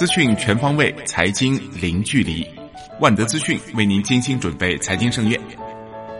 [0.00, 2.42] 资讯全方位，财经零距离。
[3.00, 5.38] 万德资讯为您精心准备财经盛宴。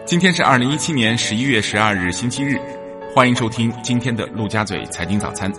[0.05, 2.59] 今天是二零一七年十一月十二日，星期日。
[3.15, 5.51] 欢迎收听今天的陆家嘴财经早餐。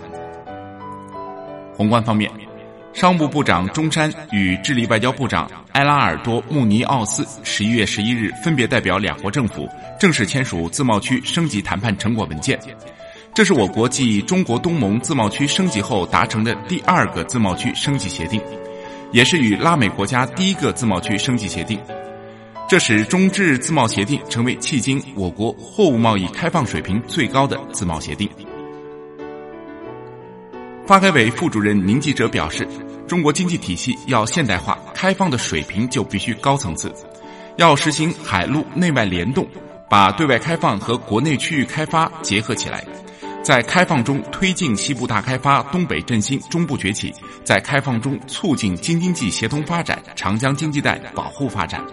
[1.75, 2.31] 宏观方面，
[2.93, 9.67] 商务部部长钟山与智利外交部长埃拉尔多穆尼奥斯十一月十一日分别代表两国政府
[9.99, 12.57] 正式签署自贸区升级谈判成果文件。
[13.35, 18.39] 这是我国继中国东盟自贸区升级后达成的第二个自贸区升级协定，
[19.11, 21.79] 也是与拉美国家第一个自贸区升级协定。
[22.69, 28.29] 这使中智自贸协定成为迄今我国货物贸易开放水平最高的自贸协定。
[30.85, 32.67] 发改委副主任宁吉喆表示，
[33.07, 36.93] 中国经济体系要现代化、开放的水平就必须高层次，
[37.57, 39.47] 要实行海陆内外联动，
[39.89, 42.85] 把对外开放和国内区域开发结合起来，
[43.43, 47.13] 在开放中推进西部大开发、东北振兴、中部崛起，
[47.43, 51.83] 在开放中促进京津冀协同发展、长江经济带保护发展。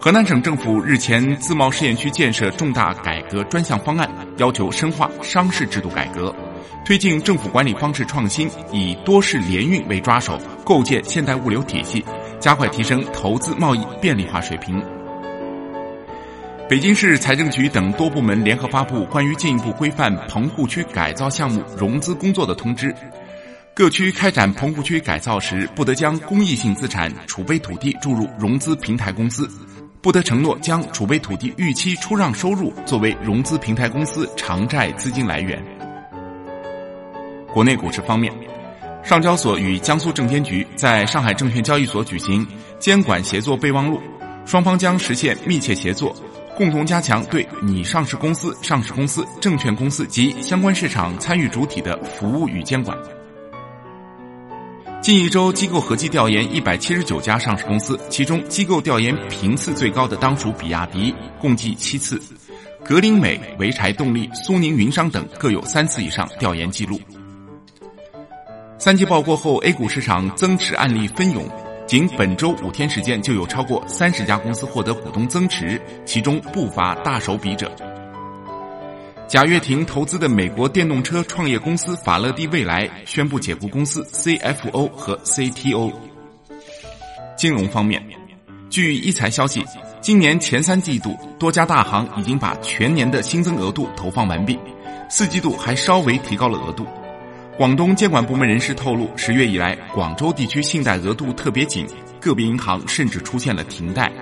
[0.00, 6.34] 河南省政府日前自贸试验区建设重大改革专项方案要求深化商事制度改革，
[6.84, 12.02] 推进政府管理方式创新，以多式联运为抓手，构建现代物流体系，
[12.40, 14.82] 加快提升投资贸易便利化水平。
[16.68, 22.92] 北京市财政局等多部门联合发布关于进一步规范棚户区改造项目融资工作的通知，
[23.72, 29.48] 各区开展棚户区改造时，不得将公益性资产、储备土地注入融资平台公司。
[30.02, 35.62] 不得承诺将储备土地预期出让收入作为融资平台公司偿债资金来源。
[37.52, 38.32] 国内股市方面，
[39.04, 42.44] 上交所与江苏证监局在上海证券交易所举行
[42.80, 44.00] 监管协作备忘录，
[44.44, 46.14] 双方将实现密切协作，
[46.56, 52.96] 共同加强对拟上市公司、上市公司、证券公司及相关市场参与主体的服务与监管。
[55.02, 62.16] 近一周，机构合计调研一百七十九家上市公司，其中机构调研频次最高的当属比亚迪，共计七次；
[62.82, 66.98] 格林美、潍柴动力、苏宁云商等各有三次以上调研记录。
[68.78, 71.46] 三季报过后，A 股市场增持案例纷涌，
[71.86, 77.70] 仅本周五天时间就有超过三十家公司获得股东增持，其中不乏大手笔者。
[79.28, 85.92] 贾跃亭投资的美国电动车创业公司法乐蒂未来宣布解雇公司 CFO 和 CTO。
[87.36, 88.02] 金融方面，
[88.68, 89.64] 据一财消息，
[90.00, 94.58] 今年前三季度多家大行已经把全年的新增额度投放完毕，
[95.08, 96.84] 四季度还稍微提高了额度。
[97.56, 101.86] 广东监管部门人士透露，十月以来，广州地区信贷额度特别紧，
[102.20, 104.12] 个别银行甚至出现了停贷。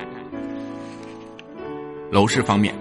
[2.13, 2.73] 楼市方面。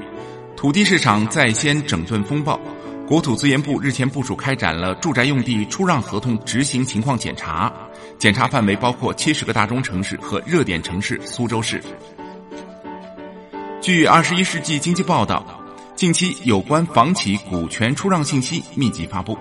[0.56, 2.58] 土地市场再掀整顿风暴，
[3.06, 7.74] 国土资源部日前部署开展了住宅用地出让合同执行情况检查，
[8.20, 11.84] 检查范围包括七十个大中城市和热点城市苏州市。
[13.82, 15.44] 据《二十一世纪经济报道》，
[15.98, 19.38] 近期有关房企股权出让信息密集发布，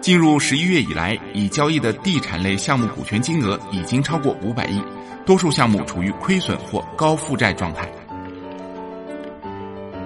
[0.00, 4.82] 进入十一月以来，已交易的地产类项目股权金额已经超过五百亿，
[5.26, 7.86] 多数项目处于亏损或高负债状态。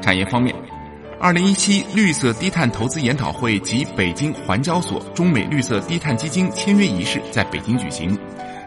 [0.03, 0.55] 产业方面，
[1.21, 8.19] 二零一七绿色低碳投资研讨会及北京环交所中美绿色低碳基金签约仪式在北京举行。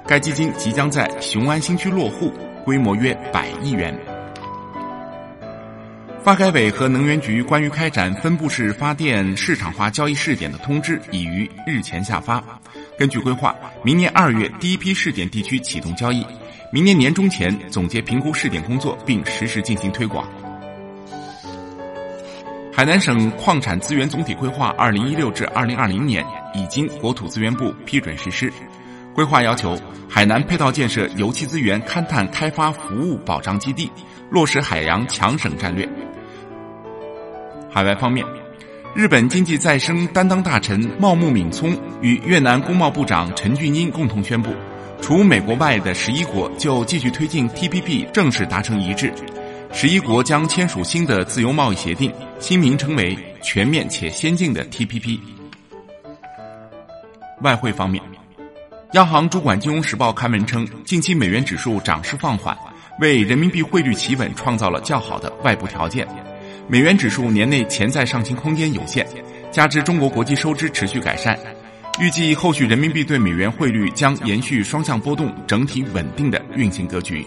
[0.07, 2.31] 该基金即将在雄安新区落户，
[2.63, 4.16] 规模约百亿元。
[6.27, 12.43] 发改委和能源局关于开展分布式发电市场化交易试点的通知已于日前下发。
[12.99, 16.25] 根据规划，明年二月第一批试点地区启动交易，
[16.69, 20.27] 明年年中前总结评估试点工作，并实时进行推广。
[22.73, 28.51] 海南省矿产资源总体规划（二零一六至二零二零年）已经国土资源部批准实施。
[29.13, 33.89] 规划要求海南配套建设油气资源勘探开发服务保障基地，
[34.29, 35.87] 落实海洋强省战略。
[37.77, 38.25] 海外方面，
[38.95, 44.51] 日本经济再生担当大臣茂木敏聪与越南工贸部长陈俊英共同宣布，
[44.99, 49.13] 除美国外的十一国就继续推进 TPP 正式达成一致。
[49.71, 55.19] 十一国将签署新的自由贸易协定，新名称为“全面且先进的 TPP”。
[57.43, 58.03] 外汇方面，
[58.93, 62.57] 央行主管金融时报刊文称，近期美元指数涨势放缓，
[63.01, 66.07] 为人民币汇率企稳创造了较好的外部条件。
[66.69, 69.07] 美元指数年内潜在上行空间有限，
[69.51, 71.39] 加之中国国际收支持续改善，
[71.97, 77.25] 预计后续人民币对美元汇率将延续双向波动、整体稳定的运行格局。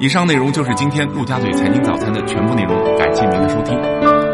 [0.00, 4.27] 以上内容就是今天陆家嘴财经早餐的全部内容，感谢您的收听。